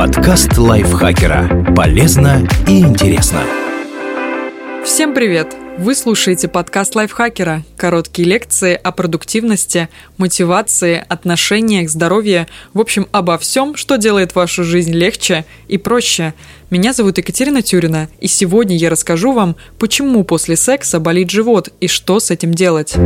Подкаст 0.00 0.56
лайфхакера. 0.56 1.74
Полезно 1.76 2.48
и 2.66 2.80
интересно. 2.80 3.42
Всем 4.82 5.12
привет! 5.12 5.54
Вы 5.76 5.94
слушаете 5.94 6.48
подкаст 6.48 6.94
лайфхакера. 6.94 7.64
Короткие 7.76 8.26
лекции 8.26 8.80
о 8.82 8.92
продуктивности, 8.92 9.90
мотивации, 10.16 11.04
отношениях, 11.06 11.90
здоровье. 11.90 12.46
В 12.72 12.80
общем, 12.80 13.08
обо 13.12 13.36
всем, 13.36 13.76
что 13.76 13.98
делает 13.98 14.34
вашу 14.34 14.64
жизнь 14.64 14.94
легче 14.94 15.44
и 15.68 15.76
проще. 15.76 16.32
Меня 16.70 16.94
зовут 16.94 17.18
Екатерина 17.18 17.60
Тюрина, 17.60 18.08
и 18.20 18.26
сегодня 18.26 18.78
я 18.78 18.88
расскажу 18.88 19.32
вам, 19.32 19.54
почему 19.78 20.24
после 20.24 20.56
секса 20.56 20.98
болит 20.98 21.28
живот 21.28 21.68
и 21.78 21.88
что 21.88 22.20
с 22.20 22.30
этим 22.30 22.54
делать. 22.54 22.96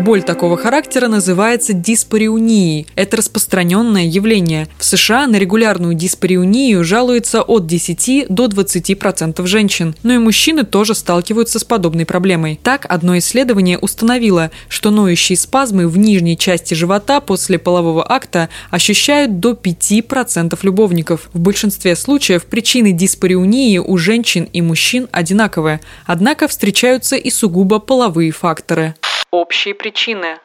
Боль 0.00 0.22
такого 0.22 0.56
характера 0.56 1.08
называется 1.08 1.72
диспариунией. 1.72 2.86
Это 2.94 3.16
распространенное 3.16 4.04
явление. 4.04 4.68
В 4.78 4.84
США 4.84 5.26
на 5.26 5.36
регулярную 5.36 5.94
диспариунию 5.94 6.84
жалуется 6.84 7.42
от 7.42 7.66
10 7.66 8.26
до 8.28 8.46
20% 8.46 9.44
женщин. 9.46 9.96
Но 10.04 10.14
и 10.14 10.18
мужчины 10.18 10.62
тоже 10.62 10.94
сталкиваются 10.94 11.58
с 11.58 11.64
подобной 11.64 12.06
проблемой. 12.06 12.60
Так, 12.62 12.86
одно 12.88 13.18
исследование 13.18 13.76
установило, 13.76 14.52
что 14.68 14.90
ноющие 14.90 15.36
спазмы 15.36 15.88
в 15.88 15.98
нижней 15.98 16.38
части 16.38 16.74
живота 16.74 17.20
после 17.20 17.58
полового 17.58 18.08
акта 18.08 18.50
ощущают 18.70 19.40
до 19.40 19.50
5% 19.52 20.56
любовников. 20.62 21.28
В 21.32 21.40
большинстве 21.40 21.96
случаев 21.96 22.46
причины 22.46 22.92
диспариунии 22.92 23.78
у 23.78 23.96
женщин 23.98 24.48
и 24.52 24.62
мужчин 24.62 25.08
одинаковые. 25.10 25.80
Однако 26.06 26.46
встречаются 26.46 27.16
и 27.16 27.30
сугубо 27.30 27.80
половые 27.80 28.30
факторы. 28.30 28.94
Общие 29.30 29.74
причины. 29.74 30.38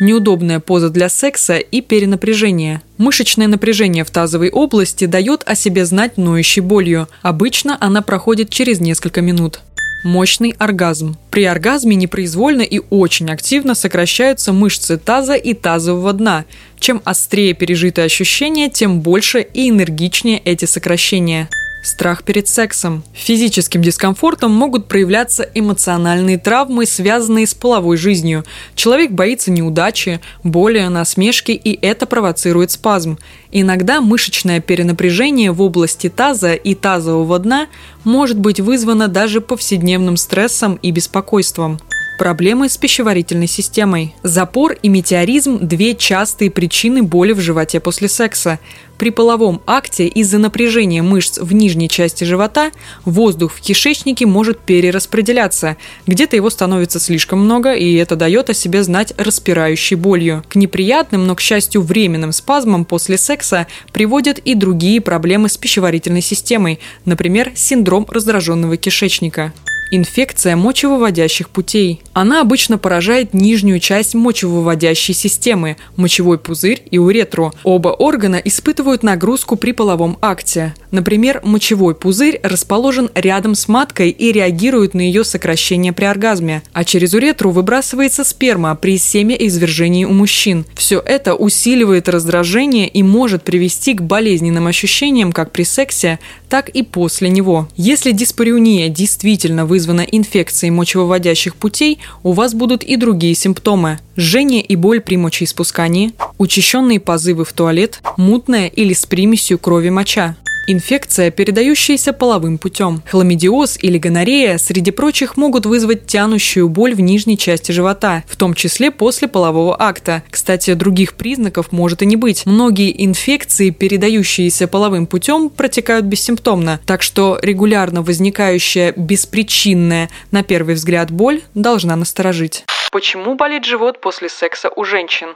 Неудобная 0.00 0.60
поза 0.60 0.88
для 0.88 1.08
секса 1.08 1.56
и 1.56 1.80
перенапряжение. 1.80 2.80
Мышечное 2.96 3.48
напряжение 3.48 4.04
в 4.04 4.10
тазовой 4.12 4.50
области 4.50 5.06
дает 5.06 5.42
о 5.46 5.56
себе 5.56 5.84
знать 5.84 6.16
ноющей 6.16 6.62
болью. 6.62 7.08
Обычно 7.22 7.76
она 7.80 8.02
проходит 8.02 8.50
через 8.50 8.78
несколько 8.78 9.20
минут. 9.20 9.60
Мощный 10.04 10.54
оргазм. 10.58 11.16
При 11.32 11.44
оргазме 11.44 11.96
непроизвольно 11.96 12.62
и 12.62 12.80
очень 12.90 13.28
активно 13.30 13.74
сокращаются 13.74 14.52
мышцы 14.52 14.96
таза 14.96 15.34
и 15.34 15.52
тазового 15.52 16.12
дна. 16.12 16.44
Чем 16.78 17.02
острее 17.04 17.52
пережитое 17.54 18.04
ощущение, 18.04 18.70
тем 18.70 19.00
больше 19.00 19.40
и 19.40 19.68
энергичнее 19.68 20.38
эти 20.38 20.66
сокращения. 20.66 21.48
Страх 21.82 22.24
перед 22.24 22.46
сексом. 22.46 23.02
Физическим 23.14 23.80
дискомфортом 23.80 24.52
могут 24.52 24.86
проявляться 24.86 25.48
эмоциональные 25.54 26.38
травмы, 26.38 26.84
связанные 26.84 27.46
с 27.46 27.54
половой 27.54 27.96
жизнью. 27.96 28.44
Человек 28.74 29.12
боится 29.12 29.50
неудачи, 29.50 30.20
боли, 30.44 30.80
насмешки, 30.82 31.52
и 31.52 31.78
это 31.80 32.04
провоцирует 32.04 32.70
спазм. 32.70 33.18
Иногда 33.50 34.02
мышечное 34.02 34.60
перенапряжение 34.60 35.52
в 35.52 35.62
области 35.62 36.10
таза 36.10 36.52
и 36.52 36.74
тазового 36.74 37.38
дна 37.38 37.66
может 38.04 38.38
быть 38.38 38.60
вызвано 38.60 39.08
даже 39.08 39.40
повседневным 39.40 40.18
стрессом 40.18 40.74
и 40.82 40.90
беспокойством. 40.90 41.80
Проблемы 42.20 42.68
с 42.68 42.76
пищеварительной 42.76 43.46
системой. 43.46 44.14
Запор 44.22 44.76
и 44.82 44.90
метеоризм– 44.90 45.58
две 45.62 45.94
частые 45.94 46.50
причины 46.50 47.02
боли 47.02 47.32
в 47.32 47.40
животе 47.40 47.80
после 47.80 48.10
секса. 48.10 48.58
При 48.98 49.08
половом 49.08 49.62
акте 49.66 50.06
из-за 50.06 50.36
напряжения 50.36 51.00
мышц 51.00 51.38
в 51.38 51.54
нижней 51.54 51.88
части 51.88 52.24
живота 52.24 52.72
воздух 53.06 53.54
в 53.54 53.62
кишечнике 53.62 54.26
может 54.26 54.58
перераспределяться. 54.58 55.78
Где-то 56.06 56.36
его 56.36 56.50
становится 56.50 57.00
слишком 57.00 57.38
много, 57.38 57.72
и 57.72 57.94
это 57.94 58.16
дает 58.16 58.50
о 58.50 58.54
себе 58.54 58.82
знать 58.82 59.14
распирающей 59.16 59.96
болью. 59.96 60.44
К 60.50 60.56
неприятным, 60.56 61.26
но, 61.26 61.34
к 61.34 61.40
счастью, 61.40 61.80
временным 61.80 62.32
спазмам 62.32 62.84
после 62.84 63.16
секса 63.16 63.66
приводят 63.94 64.38
и 64.40 64.54
другие 64.54 65.00
проблемы 65.00 65.48
с 65.48 65.56
пищеварительной 65.56 66.20
системой, 66.20 66.80
например, 67.06 67.52
синдром 67.54 68.06
раздраженного 68.10 68.76
кишечника. 68.76 69.54
Инфекция 69.92 70.54
мочевыводящих 70.54 71.48
путей. 71.48 72.00
Она 72.12 72.42
обычно 72.42 72.78
поражает 72.78 73.34
нижнюю 73.34 73.80
часть 73.80 74.14
мочевыводящей 74.14 75.14
системы– 75.14 75.76
мочевой 75.96 76.38
пузырь 76.38 76.84
и 76.92 76.98
уретру. 76.98 77.52
Оба 77.64 77.88
органа 77.88 78.36
испытывают 78.36 79.02
нагрузку 79.02 79.56
при 79.56 79.72
половом 79.72 80.16
акте. 80.22 80.74
Например, 80.92 81.40
мочевой 81.42 81.96
пузырь 81.96 82.38
расположен 82.44 83.10
рядом 83.16 83.56
с 83.56 83.66
маткой 83.66 84.10
и 84.10 84.30
реагирует 84.30 84.94
на 84.94 85.00
ее 85.00 85.24
сокращение 85.24 85.92
при 85.92 86.04
оргазме, 86.04 86.62
а 86.72 86.84
через 86.84 87.12
уретру 87.12 87.50
выбрасывается 87.50 88.22
сперма 88.22 88.76
при 88.76 88.96
семяизвержении 88.96 90.04
у 90.04 90.12
мужчин. 90.12 90.66
Все 90.74 91.00
это 91.00 91.34
усиливает 91.34 92.08
раздражение 92.08 92.86
и 92.86 93.02
может 93.02 93.42
привести 93.42 93.94
к 93.94 94.02
болезненным 94.02 94.68
ощущениям 94.68 95.32
как 95.32 95.50
при 95.50 95.64
сексе, 95.64 96.20
так 96.48 96.68
и 96.68 96.82
после 96.84 97.28
него. 97.28 97.68
Если 97.76 98.12
диспариуния 98.12 98.88
действительно 98.88 99.66
вызывает 99.66 99.79
вызвана 99.80 100.02
инфекцией 100.02 100.70
мочевыводящих 100.70 101.56
путей, 101.56 102.00
у 102.22 102.32
вас 102.32 102.52
будут 102.52 102.82
и 102.82 102.96
другие 102.96 103.34
симптомы. 103.34 103.98
Жжение 104.14 104.60
и 104.60 104.76
боль 104.76 105.00
при 105.00 105.16
мочеиспускании, 105.16 106.12
учащенные 106.36 107.00
позывы 107.00 107.46
в 107.46 107.52
туалет, 107.54 108.02
мутная 108.18 108.66
или 108.66 108.92
с 108.92 109.06
примесью 109.06 109.58
крови 109.58 109.88
моча. 109.88 110.36
Инфекция, 110.72 111.32
передающаяся 111.32 112.12
половым 112.12 112.56
путем. 112.56 113.02
Хламидиоз 113.10 113.76
или 113.82 113.98
гонорея, 113.98 114.56
среди 114.56 114.92
прочих, 114.92 115.36
могут 115.36 115.66
вызвать 115.66 116.06
тянущую 116.06 116.68
боль 116.68 116.94
в 116.94 117.00
нижней 117.00 117.36
части 117.36 117.72
живота, 117.72 118.22
в 118.28 118.36
том 118.36 118.54
числе 118.54 118.92
после 118.92 119.26
полового 119.26 119.74
акта. 119.82 120.22
Кстати, 120.30 120.74
других 120.74 121.14
признаков 121.14 121.72
может 121.72 122.02
и 122.02 122.06
не 122.06 122.14
быть. 122.14 122.46
Многие 122.46 123.04
инфекции, 123.04 123.70
передающиеся 123.70 124.68
половым 124.68 125.08
путем, 125.08 125.48
протекают 125.50 126.06
бессимптомно, 126.06 126.78
так 126.86 127.02
что 127.02 127.40
регулярно 127.42 128.02
возникающая 128.02 128.92
беспричинная, 128.96 130.08
на 130.30 130.44
первый 130.44 130.76
взгляд, 130.76 131.10
боль 131.10 131.40
должна 131.56 131.96
насторожить. 131.96 132.64
Почему 132.92 133.34
болит 133.34 133.64
живот 133.64 134.00
после 134.00 134.28
секса 134.28 134.70
у 134.76 134.84
женщин? 134.84 135.34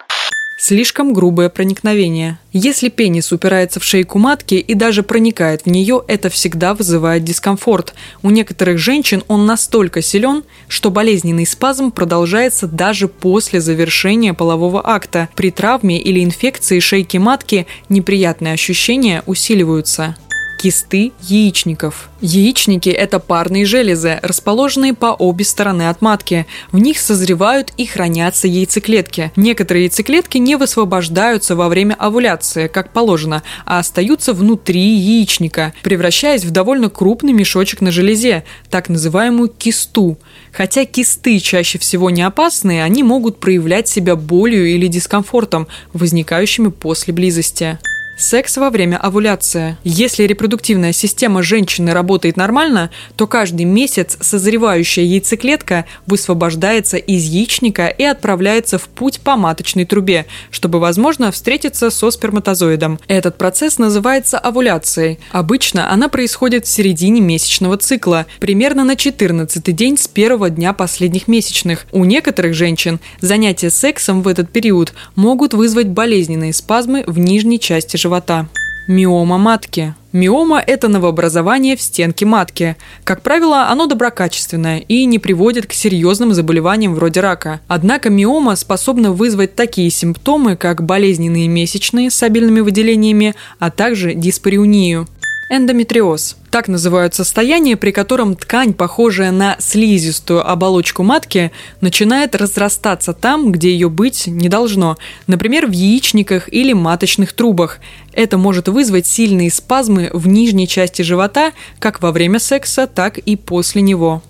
Слишком 0.56 1.12
грубое 1.12 1.48
проникновение. 1.48 2.38
Если 2.52 2.88
пенис 2.88 3.32
упирается 3.32 3.80
в 3.80 3.84
шейку 3.84 4.18
матки 4.18 4.54
и 4.54 4.74
даже 4.74 5.02
проникает 5.02 5.62
в 5.62 5.66
нее, 5.66 6.02
это 6.06 6.30
всегда 6.30 6.74
вызывает 6.74 7.24
дискомфорт. 7.24 7.94
У 8.22 8.30
некоторых 8.30 8.78
женщин 8.78 9.24
он 9.26 9.46
настолько 9.46 10.00
силен, 10.00 10.44
что 10.68 10.90
болезненный 10.90 11.46
спазм 11.46 11.90
продолжается 11.90 12.68
даже 12.68 13.08
после 13.08 13.60
завершения 13.60 14.32
полового 14.32 14.80
акта. 14.86 15.28
При 15.34 15.50
травме 15.50 16.00
или 16.00 16.22
инфекции 16.22 16.78
шейки 16.78 17.16
матки 17.16 17.66
неприятные 17.88 18.54
ощущения 18.54 19.24
усиливаются 19.26 20.16
кисты 20.64 21.12
яичников. 21.20 22.08
Яичники– 22.22 22.88
это 22.88 23.18
парные 23.18 23.66
железы, 23.66 24.18
расположенные 24.22 24.94
по 24.94 25.08
обе 25.08 25.44
стороны 25.44 25.90
от 25.90 26.00
матки. 26.00 26.46
В 26.72 26.78
них 26.78 26.98
созревают 27.00 27.74
и 27.76 27.84
хранятся 27.84 28.48
яйцеклетки. 28.48 29.30
Некоторые 29.36 29.84
яйцеклетки 29.84 30.38
не 30.38 30.56
высвобождаются 30.56 31.54
во 31.54 31.68
время 31.68 31.96
овуляции, 31.98 32.68
как 32.68 32.94
положено, 32.94 33.42
а 33.66 33.78
остаются 33.78 34.32
внутри 34.32 34.80
яичника, 34.80 35.74
превращаясь 35.82 36.46
в 36.46 36.50
довольно 36.50 36.88
крупный 36.88 37.34
мешочек 37.34 37.82
на 37.82 37.90
железе, 37.90 38.44
так 38.70 38.88
называемую 38.88 39.50
кисту. 39.50 40.16
Хотя 40.50 40.86
кисты 40.86 41.40
чаще 41.40 41.78
всего 41.78 42.08
не 42.08 42.22
опасные, 42.22 42.84
они 42.84 43.02
могут 43.02 43.38
проявлять 43.38 43.86
себя 43.86 44.16
болью 44.16 44.66
или 44.66 44.86
дискомфортом, 44.86 45.68
возникающими 45.92 46.68
после 46.68 47.12
близости. 47.12 47.78
Секс 48.16 48.56
во 48.56 48.70
время 48.70 48.96
овуляции. 48.96 49.76
Если 49.82 50.22
репродуктивная 50.22 50.92
система 50.92 51.42
женщины 51.42 51.92
работает 51.92 52.36
нормально, 52.36 52.90
то 53.16 53.26
каждый 53.26 53.64
месяц 53.64 54.16
созревающая 54.20 55.02
яйцеклетка 55.02 55.84
высвобождается 56.06 56.96
из 56.96 57.24
яичника 57.24 57.88
и 57.88 58.04
отправляется 58.04 58.78
в 58.78 58.88
путь 58.88 59.20
по 59.20 59.36
маточной 59.36 59.84
трубе, 59.84 60.26
чтобы, 60.52 60.78
возможно, 60.78 61.32
встретиться 61.32 61.90
со 61.90 62.10
сперматозоидом. 62.10 63.00
Этот 63.08 63.36
процесс 63.36 63.78
называется 63.78 64.38
овуляцией. 64.38 65.18
Обычно 65.32 65.90
она 65.90 66.08
происходит 66.08 66.66
в 66.66 66.68
середине 66.68 67.20
месячного 67.20 67.78
цикла, 67.78 68.26
примерно 68.38 68.84
на 68.84 68.94
14 68.94 69.74
день 69.74 69.98
с 69.98 70.06
первого 70.06 70.50
дня 70.50 70.72
последних 70.72 71.26
месячных. 71.26 71.86
У 71.90 72.04
некоторых 72.04 72.54
женщин 72.54 73.00
занятия 73.20 73.70
сексом 73.70 74.22
в 74.22 74.28
этот 74.28 74.50
период 74.50 74.94
могут 75.16 75.52
вызвать 75.52 75.88
болезненные 75.88 76.52
спазмы 76.52 77.02
в 77.08 77.18
нижней 77.18 77.58
части 77.58 77.96
живота. 78.04 78.46
Миома 78.86 79.38
матки. 79.38 79.94
Миома– 80.12 80.62
это 80.66 80.88
новообразование 80.88 81.74
в 81.74 81.80
стенке 81.80 82.26
матки. 82.26 82.76
Как 83.02 83.22
правило, 83.22 83.70
оно 83.70 83.86
доброкачественное 83.86 84.80
и 84.80 85.06
не 85.06 85.18
приводит 85.18 85.66
к 85.66 85.72
серьезным 85.72 86.34
заболеваниям 86.34 86.94
вроде 86.94 87.20
рака. 87.20 87.60
Однако 87.66 88.10
миома 88.10 88.56
способна 88.56 89.10
вызвать 89.10 89.56
такие 89.56 89.88
симптомы, 89.88 90.56
как 90.56 90.84
болезненные 90.84 91.48
месячные 91.48 92.10
с 92.10 92.22
обильными 92.22 92.60
выделениями, 92.60 93.34
а 93.58 93.70
также 93.70 94.12
диспариунию. 94.12 95.08
Эндометриоз. 95.56 96.36
Так 96.50 96.66
называют 96.66 97.14
состояние, 97.14 97.76
при 97.76 97.92
котором 97.92 98.34
ткань, 98.34 98.74
похожая 98.74 99.30
на 99.30 99.56
слизистую 99.60 100.48
оболочку 100.48 101.04
матки, 101.04 101.52
начинает 101.80 102.34
разрастаться 102.34 103.12
там, 103.12 103.52
где 103.52 103.70
ее 103.70 103.88
быть 103.88 104.26
не 104.26 104.48
должно, 104.48 104.96
например, 105.28 105.68
в 105.68 105.70
яичниках 105.70 106.52
или 106.52 106.72
маточных 106.72 107.32
трубах. 107.32 107.78
Это 108.12 108.36
может 108.36 108.66
вызвать 108.66 109.06
сильные 109.06 109.50
спазмы 109.52 110.10
в 110.12 110.26
нижней 110.26 110.66
части 110.66 111.02
живота 111.02 111.52
как 111.78 112.02
во 112.02 112.10
время 112.10 112.40
секса, 112.40 112.88
так 112.88 113.18
и 113.18 113.36
после 113.36 113.80
него. 113.80 114.22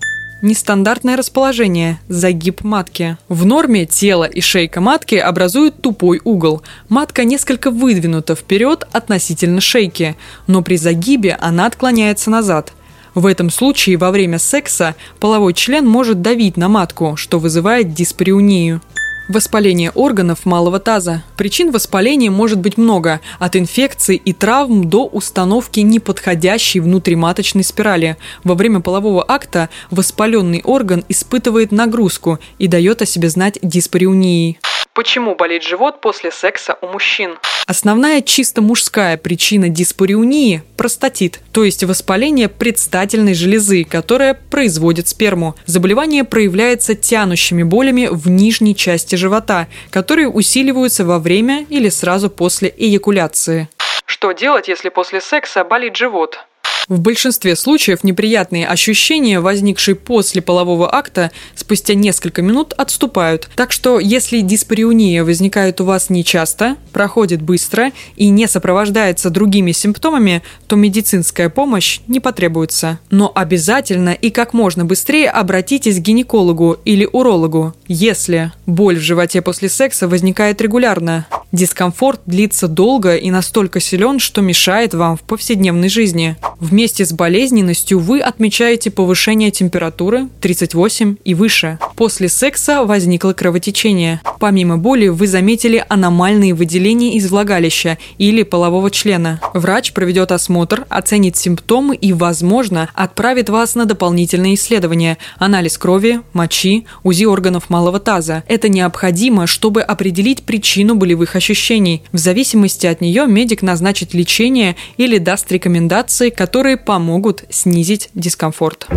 Нестандартное 0.45 1.17
расположение– 1.17 1.99
загиб 2.07 2.63
матки. 2.63 3.17
В 3.29 3.47
норме 3.47 3.87
тело 3.87 4.25
и 4.25 4.41
шейка 4.41 4.79
матки 4.79 5.15
образуют 5.15 5.81
тупой 5.81 6.21
угол. 6.23 6.61
Матка 6.87 7.23
несколько 7.23 7.71
выдвинута 7.71 8.35
вперед 8.35 8.87
относительно 8.91 9.59
шейки, 9.59 10.15
но 10.45 10.61
при 10.61 10.75
загибе 10.77 11.35
она 11.41 11.65
отклоняется 11.65 12.29
назад. 12.29 12.73
В 13.15 13.25
этом 13.25 13.49
случае 13.49 13.97
во 13.97 14.11
время 14.11 14.37
секса 14.37 14.93
половой 15.19 15.55
член 15.55 15.87
может 15.87 16.21
давить 16.21 16.57
на 16.57 16.69
матку, 16.69 17.15
что 17.15 17.39
вызывает 17.39 17.95
диспариунию. 17.95 18.83
Воспаление 19.27 19.89
органов 19.89 20.45
малого 20.45 20.79
таза. 20.79 21.23
Причин 21.35 21.71
воспаления 21.71 22.29
может 22.29 22.59
быть 22.59 22.77
много, 22.77 23.21
от 23.39 23.55
инфекций 23.55 24.17
и 24.17 24.33
травм 24.33 24.87
до 24.87 25.07
установки 25.07 25.79
неподходящей 25.79 26.79
внутриматочной 26.79 27.63
спирали. 27.63 28.17
Во 28.43 28.53
время 28.53 28.81
полового 28.81 29.25
акта 29.27 29.69
воспаленный 29.89 30.61
орган 30.63 31.03
испытывает 31.09 31.71
нагрузку 31.71 32.37
и 32.59 32.67
дает 32.67 33.01
о 33.01 33.07
себе 33.07 33.29
знать 33.29 33.57
диспариунией. 33.63 34.59
Почему 34.95 35.35
болит 35.35 35.61
живот 35.61 35.99
после 35.99 36.31
секса 36.31 36.77
у 36.79 36.87
мужчин? 36.87 37.37
Основная 37.67 38.21
чисто 38.21 38.61
мужская 38.61 39.17
причина 39.17 39.67
диспариунии– 39.67 40.63
простатит, 40.77 41.41
то 41.51 41.65
есть 41.65 41.83
воспаление 41.83 42.47
предстательной 42.47 43.33
железы, 43.33 43.83
которая 43.83 44.35
производит 44.35 45.09
сперму. 45.09 45.55
Заболевание 45.65 46.23
проявляется 46.23 46.95
тянущими 46.95 47.63
болями 47.63 48.07
в 48.09 48.29
нижней 48.29 48.73
части 48.73 49.15
живота, 49.15 49.67
которые 49.89 50.29
усиливаются 50.29 51.03
во 51.03 51.19
время 51.19 51.65
или 51.69 51.89
сразу 51.89 52.29
после 52.29 52.73
эякуляции. 52.77 53.67
Что 54.05 54.31
делать, 54.31 54.69
если 54.69 54.87
после 54.87 55.19
секса 55.19 55.65
болит 55.65 55.97
живот? 55.97 56.39
В 56.87 56.99
большинстве 56.99 57.55
случаев 57.55 58.03
неприятные 58.03 58.67
ощущения, 58.67 59.39
возникшие 59.39 59.95
после 59.95 60.41
полового 60.41 60.93
акта, 60.93 61.31
спустя 61.55 61.95
несколько 61.95 62.43
минут 62.43 62.73
отступают. 62.73 63.49
Так 63.55 63.71
что, 63.71 63.99
если 63.99 64.41
диспариуния 64.41 65.23
возникает 65.23 65.81
у 65.81 65.85
вас 65.85 66.11
нечасто, 66.11 66.77
проходит 66.91 67.41
быстро 67.41 67.91
и 68.15 68.29
не 68.29 68.47
сопровождается 68.47 69.31
другими 69.31 69.71
симптомами, 69.71 70.43
то 70.67 70.75
медицинская 70.75 71.49
помощь 71.49 72.01
не 72.07 72.19
потребуется. 72.19 72.99
Но 73.09 73.31
обязательно 73.33 74.11
и 74.11 74.29
как 74.29 74.53
можно 74.53 74.85
быстрее 74.85 75.31
обратитесь 75.31 75.97
к 75.97 76.01
гинекологу 76.01 76.77
или 76.85 77.09
урологу, 77.11 77.73
если 77.87 78.51
боль 78.67 78.97
в 78.97 79.01
животе 79.01 79.41
после 79.41 79.69
секса 79.69 80.07
возникает 80.07 80.61
регулярно. 80.61 81.25
Дискомфорт 81.51 82.21
длится 82.25 82.67
долго 82.67 83.15
и 83.15 83.31
настолько 83.31 83.79
силен, 83.79 84.19
что 84.19 84.41
мешает 84.41 84.93
вам 84.93 85.15
в 85.15 85.21
повседневной 85.21 85.89
жизни. 85.89 86.35
Вместе 86.75 87.05
с 87.05 87.13
болезненностью 87.13 87.99
вы 87.99 88.19
отмечаете 88.19 88.91
повышение 88.91 89.49
температуры 89.49 90.27
38 90.41 91.15
и 91.23 91.33
выше. 91.33 91.79
После 91.95 92.27
секса 92.27 92.83
возникло 92.83 93.31
кровотечение. 93.31 94.19
Помимо 94.41 94.77
боли 94.77 95.07
вы 95.07 95.25
заметили 95.27 95.85
аномальные 95.87 96.53
выделения 96.53 97.15
из 97.15 97.31
влагалища 97.31 97.97
или 98.17 98.43
полового 98.43 98.91
члена. 98.91 99.39
Врач 99.53 99.93
проведет 99.93 100.33
осмотр, 100.33 100.85
оценит 100.89 101.37
симптомы 101.37 101.95
и, 101.95 102.11
возможно, 102.11 102.89
отправит 102.93 103.47
вас 103.47 103.75
на 103.75 103.85
дополнительные 103.85 104.55
исследования– 104.55 105.17
анализ 105.37 105.77
крови, 105.77 106.19
мочи, 106.33 106.87
УЗИ 107.03 107.23
органов 107.23 107.69
малого 107.69 108.01
таза. 108.01 108.43
Это 108.49 108.67
необходимо, 108.67 109.47
чтобы 109.47 109.81
определить 109.81 110.43
причину 110.43 110.95
болевых 110.95 111.37
ощущений. 111.37 112.03
В 112.11 112.17
зависимости 112.17 112.85
от 112.85 112.99
нее 112.99 113.27
медик 113.27 113.61
назначит 113.61 114.13
лечение 114.13 114.75
или 114.97 115.19
даст 115.19 115.49
рекомендации, 115.53 116.29
которые 116.65 116.77
помогут 116.77 117.43
снизить 117.51 118.09
дискомфорт. 118.15 118.87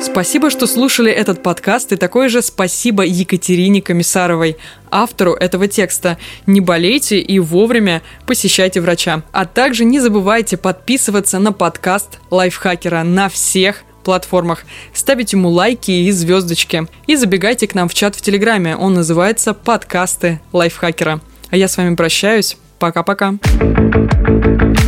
Спасибо, 0.00 0.48
что 0.48 0.68
слушали 0.68 1.10
этот 1.10 1.42
подкаст, 1.42 1.90
и 1.90 1.96
такое 1.96 2.28
же 2.28 2.40
спасибо 2.40 3.04
Екатерине 3.04 3.82
Комиссаровой, 3.82 4.58
автору 4.92 5.32
этого 5.32 5.66
текста. 5.66 6.18
Не 6.46 6.60
болейте 6.60 7.18
и 7.18 7.40
вовремя 7.40 8.02
посещайте 8.28 8.80
врача. 8.80 9.24
А 9.32 9.44
также 9.44 9.84
не 9.84 9.98
забывайте 9.98 10.56
подписываться 10.56 11.40
на 11.40 11.50
подкаст 11.50 12.20
Лайфхакера 12.30 13.02
на 13.02 13.28
всех 13.28 13.82
платформах. 14.04 14.62
Ставить 14.94 15.32
ему 15.32 15.48
лайки 15.48 15.90
и 15.90 16.12
звездочки. 16.12 16.86
И 17.08 17.16
забегайте 17.16 17.66
к 17.66 17.74
нам 17.74 17.88
в 17.88 17.94
чат 17.94 18.14
в 18.14 18.20
Телеграме. 18.20 18.76
Он 18.76 18.94
называется 18.94 19.52
«Подкасты 19.52 20.40
лайфхакера». 20.52 21.20
А 21.50 21.56
я 21.56 21.66
с 21.66 21.76
вами 21.76 21.96
прощаюсь. 21.96 22.56
Пока-пока. 22.82 23.34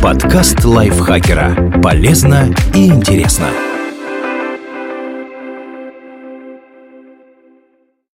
Подкаст 0.03 0.65
лайфхакера. 0.65 1.71
Полезно 1.81 2.53
и 2.73 2.89
интересно. 2.89 3.47